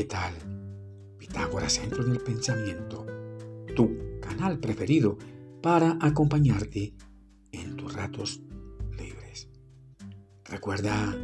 [0.00, 0.32] ¿qué tal?
[1.18, 3.04] Pitágoras Centro del Pensamiento,
[3.76, 5.18] tu canal preferido
[5.60, 6.94] para acompañarte
[7.52, 8.40] en tus ratos
[8.96, 9.50] libres.
[10.46, 11.14] Recuerda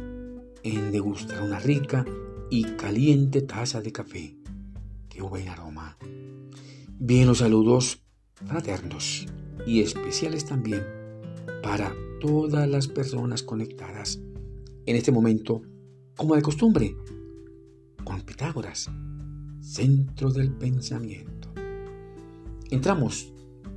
[0.61, 2.05] en degustar una rica
[2.51, 4.37] y caliente taza de café.
[5.09, 5.97] ¡Qué buen aroma!
[6.99, 8.03] Bien, los saludos
[8.45, 9.25] fraternos
[9.65, 10.83] y especiales también
[11.63, 14.19] para todas las personas conectadas
[14.85, 15.63] en este momento,
[16.15, 16.95] como de costumbre,
[18.07, 18.89] con Pitágoras,
[19.59, 21.49] centro del pensamiento.
[22.71, 23.33] Entramos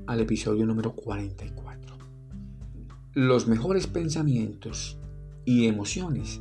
[0.06, 1.96] al episodio número 44.
[3.14, 5.00] Los mejores pensamientos
[5.44, 6.40] y emociones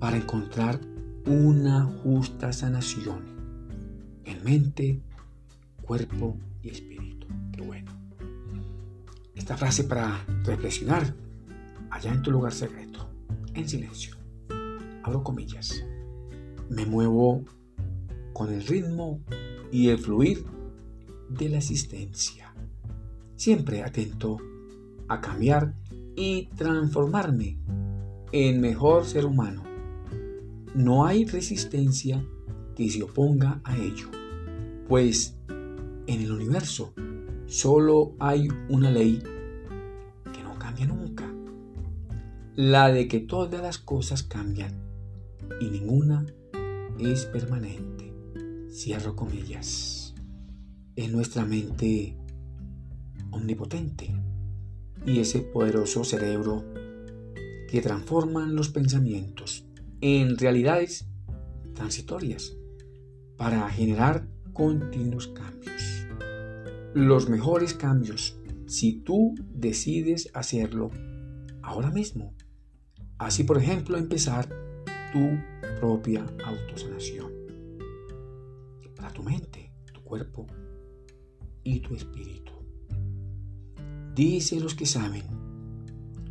[0.00, 0.80] para encontrar
[1.24, 3.22] una justa sanación
[4.24, 5.00] en mente,
[5.80, 7.28] cuerpo y espíritu.
[7.52, 7.92] Qué bueno.
[9.36, 11.14] Esta frase para reflexionar
[11.90, 13.08] allá en tu lugar secreto,
[13.54, 14.16] en silencio.
[15.04, 15.84] Abro comillas.
[16.70, 17.44] Me muevo
[18.32, 19.20] con el ritmo
[19.72, 20.44] y el fluir
[21.28, 22.54] de la existencia.
[23.36, 24.38] Siempre atento
[25.08, 25.74] a cambiar
[26.16, 27.58] y transformarme
[28.32, 29.62] en mejor ser humano.
[30.74, 32.24] No hay resistencia
[32.76, 34.08] que se oponga a ello,
[34.88, 35.36] pues
[36.06, 36.92] en el universo
[37.46, 39.22] solo hay una ley
[40.32, 41.32] que no cambia nunca,
[42.54, 44.72] la de que todas las cosas cambian
[45.60, 46.26] y ninguna
[46.98, 48.12] es permanente.
[48.70, 50.14] Cierro comillas.
[50.96, 52.16] Es nuestra mente
[53.30, 54.14] omnipotente
[55.06, 56.64] y ese poderoso cerebro
[57.70, 59.66] que transforman los pensamientos
[60.00, 61.06] en realidades
[61.74, 62.56] transitorias
[63.36, 66.06] para generar continuos cambios.
[66.94, 70.90] Los mejores cambios si tú decides hacerlo
[71.62, 72.34] ahora mismo.
[73.18, 74.48] Así, por ejemplo, empezar
[75.12, 75.38] tu
[75.80, 77.32] propia autosanación
[78.96, 80.46] para tu mente, tu cuerpo
[81.62, 82.52] y tu espíritu.
[84.14, 85.22] Dice los que saben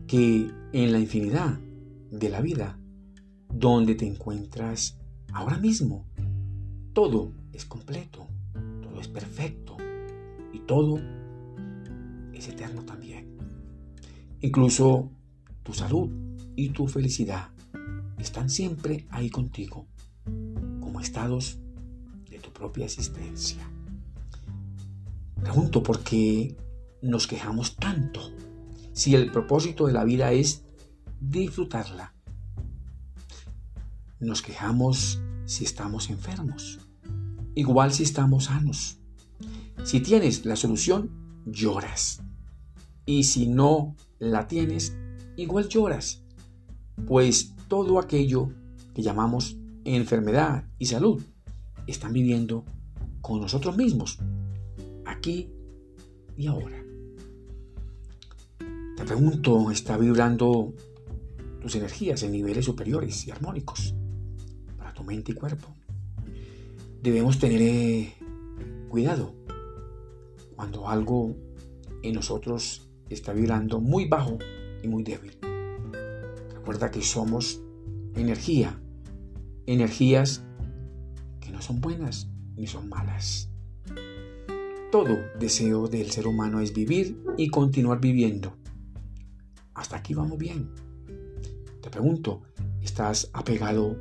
[0.06, 1.60] que en la infinidad
[2.12, 2.78] de la vida
[3.54, 4.98] donde te encuentras
[5.32, 6.06] ahora mismo,
[6.94, 8.28] todo es completo,
[8.82, 9.78] todo es perfecto
[10.52, 11.00] y todo
[12.34, 13.38] es eterno también.
[14.42, 15.10] Incluso
[15.64, 16.10] tu salud
[16.56, 17.57] y tu felicidad
[18.18, 19.88] están siempre ahí contigo,
[20.80, 21.60] como estados
[22.30, 23.70] de tu propia existencia.
[25.42, 26.56] Pregunto por qué
[27.02, 28.32] nos quejamos tanto
[28.94, 30.64] si el propósito de la vida es
[31.20, 32.14] disfrutarla.
[34.20, 36.80] Nos quejamos si estamos enfermos,
[37.54, 38.98] igual si estamos sanos.
[39.84, 41.12] Si tienes la solución,
[41.46, 42.22] lloras.
[43.06, 44.98] Y si no la tienes,
[45.38, 46.24] igual lloras.
[47.06, 48.50] Pues todo aquello
[48.94, 51.22] que llamamos enfermedad y salud
[51.86, 52.66] están viviendo
[53.22, 54.20] con nosotros mismos,
[55.06, 55.50] aquí
[56.36, 56.84] y ahora.
[58.96, 60.74] Te pregunto, ¿está vibrando
[61.62, 63.94] tus energías en niveles superiores y armónicos
[64.78, 65.68] para tu mente y cuerpo?
[67.02, 68.14] Debemos tener eh,
[68.90, 69.34] cuidado
[70.56, 71.36] cuando algo
[72.02, 74.38] en nosotros está vibrando muy bajo
[74.84, 75.38] y muy débil.
[76.68, 77.62] Recuerda que somos
[78.14, 78.78] energía,
[79.68, 80.44] energías
[81.40, 83.50] que no son buenas ni son malas.
[84.92, 88.58] Todo deseo del ser humano es vivir y continuar viviendo
[89.78, 90.70] hasta aquí vamos bien.
[91.82, 92.42] Te pregunto,
[92.82, 93.96] ¿estás apegado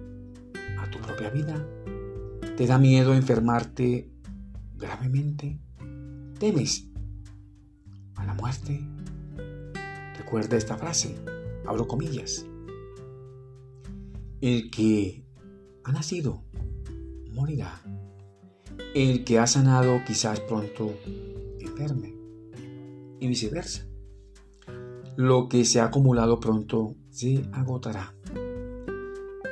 [0.81, 1.65] a tu propia vida?
[2.57, 4.11] ¿Te da miedo enfermarte
[4.75, 5.61] gravemente?
[6.41, 6.89] ¿Temes
[8.17, 8.85] a la muerte?
[10.19, 11.15] Recuerda esta frase,
[11.65, 12.45] abro comillas.
[14.41, 15.25] El que
[15.85, 16.45] ha nacido
[17.33, 17.83] morirá.
[18.95, 20.95] El que ha sanado quizás pronto
[21.61, 22.15] enferme.
[23.21, 23.87] Y viceversa
[25.17, 28.15] lo que se ha acumulado pronto se agotará.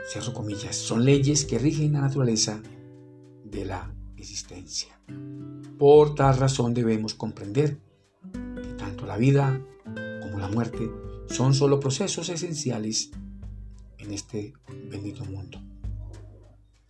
[0.06, 2.60] Cierro comillas, son leyes que rigen la naturaleza
[3.44, 5.00] de la existencia.
[5.78, 7.80] Por tal razón debemos comprender
[8.32, 9.58] que tanto la vida
[10.22, 10.90] como la muerte
[11.26, 13.10] son solo procesos esenciales
[14.04, 14.52] en este
[14.90, 15.60] bendito mundo.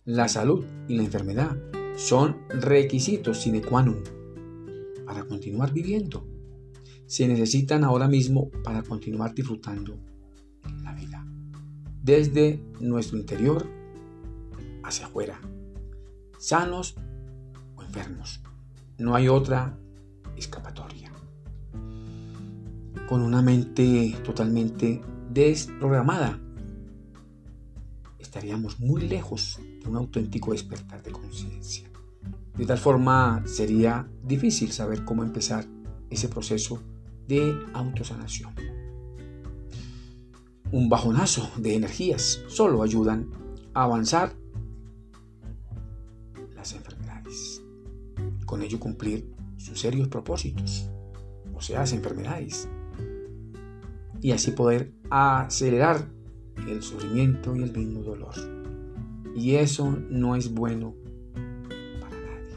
[0.05, 1.57] La salud y la enfermedad
[1.95, 4.03] son requisitos sine qua non
[5.05, 6.35] para continuar viviendo
[7.07, 9.97] se necesitan ahora mismo para continuar disfrutando
[10.83, 11.25] la vida.
[12.01, 13.67] Desde nuestro interior
[14.83, 15.39] hacia afuera,
[16.39, 16.95] sanos
[17.75, 18.41] o enfermos.
[18.97, 19.77] No hay otra
[20.35, 21.11] escapatoria.
[23.07, 26.39] Con una mente totalmente desprogramada,
[28.35, 31.89] estaríamos muy lejos de un auténtico despertar de conciencia.
[32.57, 35.65] De tal forma sería difícil saber cómo empezar
[36.09, 36.81] ese proceso
[37.29, 38.53] de autosanación.
[40.69, 43.29] Un bajonazo de energías solo ayudan
[43.73, 44.33] a avanzar
[46.57, 47.61] las enfermedades.
[48.45, 50.89] Con ello cumplir sus serios propósitos,
[51.53, 52.67] o sea, las enfermedades.
[54.19, 56.09] Y así poder acelerar
[56.67, 58.33] el sufrimiento y el mismo dolor.
[59.35, 60.95] Y eso no es bueno
[61.99, 62.55] para nadie.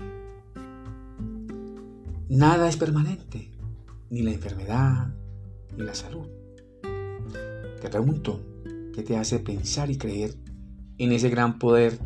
[2.28, 3.50] Nada es permanente,
[4.10, 5.14] ni la enfermedad,
[5.76, 6.26] ni la salud.
[7.80, 8.40] Te pregunto,
[8.94, 10.34] ¿qué te hace pensar y creer
[10.98, 11.98] en ese gran poder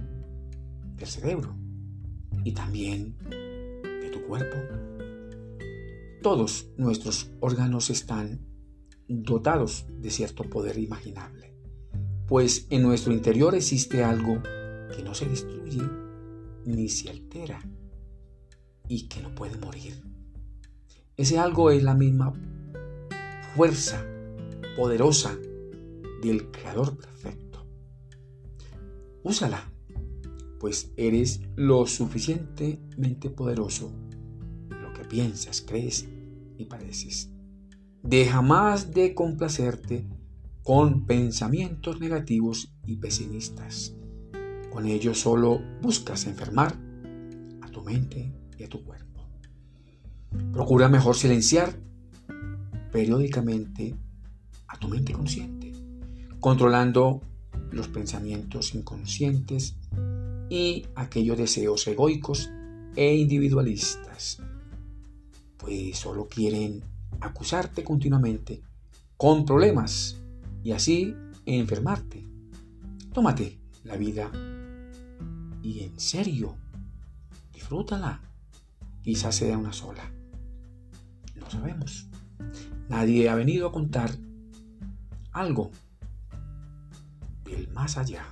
[0.97, 1.55] del cerebro
[2.45, 3.17] y también
[3.83, 4.57] de tu cuerpo?
[6.23, 8.41] Todos nuestros órganos están
[9.09, 11.52] dotados de cierto poder imaginable
[12.33, 14.43] pues en nuestro interior existe algo
[14.97, 15.83] que no se destruye
[16.65, 17.61] ni se altera
[18.89, 20.03] y que no puede morir.
[21.15, 22.33] Ese algo es la misma
[23.55, 24.03] fuerza
[24.79, 25.37] poderosa
[26.23, 27.67] del Creador perfecto.
[29.23, 29.71] Úsala,
[30.59, 33.93] pues eres lo suficientemente poderoso
[34.71, 36.09] lo que piensas, crees
[36.57, 37.31] y pareces.
[38.03, 40.07] Deja más de complacerte
[40.63, 43.95] con pensamientos negativos y pesimistas.
[44.71, 46.75] Con ello solo buscas enfermar
[47.61, 49.27] a tu mente y a tu cuerpo.
[50.53, 51.79] Procura mejor silenciar
[52.91, 53.95] periódicamente
[54.69, 55.73] a tu mente consciente,
[56.41, 57.21] controlando
[57.71, 59.77] los pensamientos inconscientes
[60.49, 62.51] y aquellos deseos egoicos
[62.95, 64.41] e individualistas,
[65.57, 66.83] pues solo quieren
[67.21, 68.63] acusarte continuamente
[69.17, 70.22] con problemas
[70.63, 71.15] y así
[71.47, 72.25] enfermarte.
[73.13, 74.31] Tómate la vida
[75.63, 76.57] y en serio,
[77.53, 78.21] disfrútala.
[79.03, 80.13] Quizás sea una sola.
[81.37, 82.09] No sabemos.
[82.89, 84.11] Nadie ha venido a contar
[85.33, 85.71] algo
[87.45, 88.25] del más allá.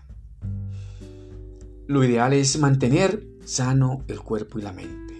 [1.87, 5.15] Lo ideal es mantener sano el cuerpo y la mente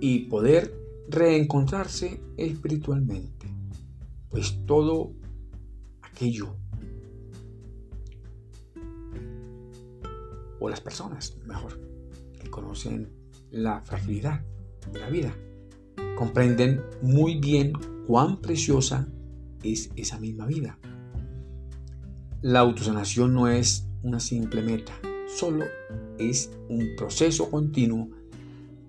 [0.00, 0.72] y poder
[1.08, 3.46] reencontrarse espiritualmente,
[4.30, 5.12] pues todo
[6.22, 6.56] aquello.
[10.60, 11.80] O las personas, mejor,
[12.40, 13.10] que conocen
[13.50, 14.44] la fragilidad
[14.92, 15.34] de la vida,
[16.16, 17.72] comprenden muy bien
[18.06, 19.08] cuán preciosa
[19.64, 20.78] es esa misma vida.
[22.40, 24.92] La autosanación no es una simple meta,
[25.26, 25.64] solo
[26.18, 28.10] es un proceso continuo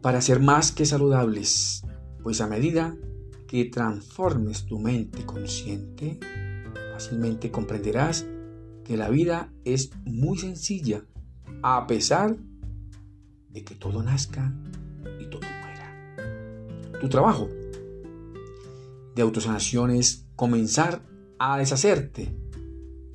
[0.01, 1.83] para ser más que saludables,
[2.21, 2.95] pues a medida
[3.47, 6.19] que transformes tu mente consciente,
[7.03, 8.25] fácilmente comprenderás
[8.85, 11.03] que la vida es muy sencilla
[11.61, 12.37] a pesar
[13.49, 14.53] de que todo nazca
[15.19, 16.95] y todo muera.
[17.01, 17.49] Tu trabajo
[19.15, 21.01] de autosanación es comenzar
[21.39, 22.33] a deshacerte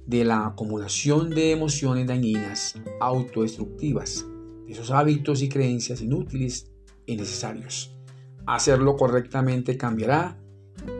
[0.06, 4.26] de la acumulación de emociones dañinas, autodestructivas,
[4.66, 6.70] de esos hábitos y creencias inútiles
[7.06, 7.96] y necesarios.
[8.46, 10.38] Hacerlo correctamente cambiará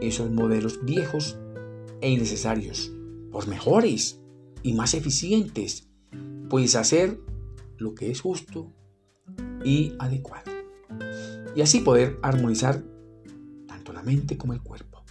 [0.01, 1.39] esos modelos viejos
[2.01, 2.93] e innecesarios
[3.31, 4.21] por mejores
[4.63, 5.89] y más eficientes.
[6.49, 7.21] Puedes hacer
[7.77, 8.73] lo que es justo
[9.65, 10.51] y adecuado.
[11.55, 12.83] Y así poder armonizar
[13.67, 15.03] tanto la mente como el cuerpo,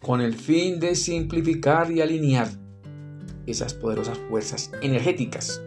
[0.00, 2.48] con el fin de simplificar y alinear
[3.46, 5.62] esas poderosas fuerzas energéticas.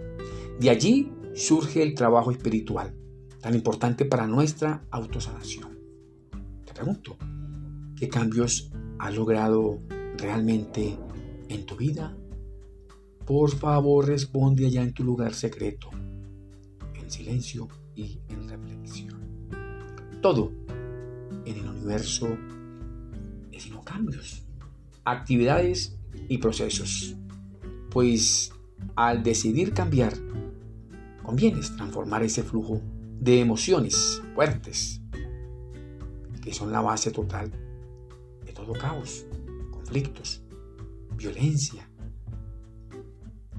[0.59, 2.95] De allí surge el trabajo espiritual,
[3.41, 5.79] tan importante para nuestra autosanación.
[6.65, 7.17] Te pregunto,
[7.97, 9.79] ¿qué cambios ha logrado
[10.21, 10.97] realmente
[11.49, 12.15] en tu vida?
[13.25, 15.89] Por favor, responde allá en tu lugar secreto,
[16.93, 19.19] en silencio y en reflexión.
[20.21, 20.51] Todo
[21.45, 22.27] en el universo
[23.51, 24.43] es sino cambios,
[25.03, 25.97] actividades
[26.29, 27.15] y procesos.
[27.89, 28.51] Pues
[28.95, 30.13] al decidir cambiar,
[31.23, 32.81] conviene transformar ese flujo
[33.19, 35.01] de emociones fuertes,
[36.41, 37.51] que son la base total
[38.45, 39.25] de todo caos
[39.91, 40.41] conflictos,
[41.17, 41.85] violencia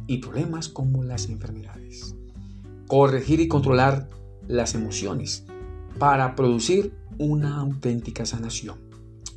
[0.06, 2.16] y problemas como las enfermedades.
[2.86, 4.08] Corregir y controlar
[4.48, 5.44] las emociones
[5.98, 8.78] para producir una auténtica sanación.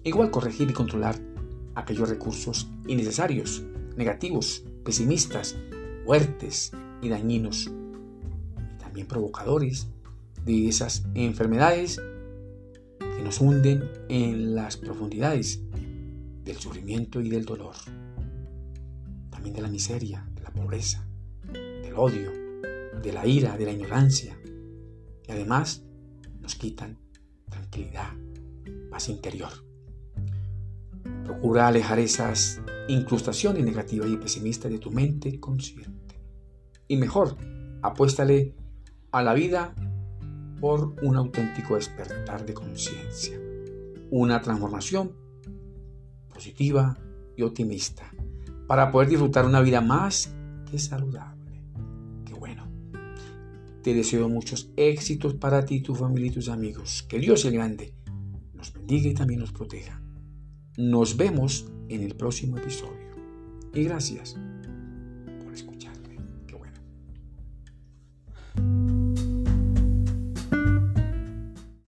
[0.06, 1.20] Igual corregir y controlar
[1.76, 3.66] aquellos recursos innecesarios,
[3.98, 5.58] negativos, pesimistas,
[6.06, 6.72] fuertes
[7.02, 7.70] y dañinos,
[8.80, 9.90] también provocadores
[10.46, 12.02] de esas enfermedades
[13.00, 15.60] que nos hunden en las profundidades
[16.46, 17.76] del sufrimiento y del dolor,
[19.32, 21.06] también de la miseria, de la pobreza,
[21.52, 22.32] del odio,
[23.02, 24.40] de la ira, de la ignorancia.
[25.28, 25.84] Y además
[26.40, 27.00] nos quitan
[27.50, 28.14] tranquilidad,
[28.92, 29.50] paz interior.
[31.24, 36.22] Procura alejar esas incrustaciones negativas y pesimistas de tu mente consciente.
[36.88, 37.36] Y mejor,
[37.82, 38.54] apuéstale
[39.12, 39.74] a la vida
[40.62, 43.40] por un auténtico despertar de conciencia,
[44.12, 45.25] una transformación
[46.36, 46.98] positiva
[47.38, 48.12] y optimista
[48.68, 50.36] para poder disfrutar una vida más
[50.70, 51.64] que saludable.
[52.26, 52.68] Qué bueno.
[53.82, 57.04] Te deseo muchos éxitos para ti, tu familia y tus amigos.
[57.08, 57.94] Que Dios el grande
[58.54, 60.02] nos bendiga y también nos proteja.
[60.78, 63.06] Nos vemos en el próximo episodio.
[63.74, 64.38] Y gracias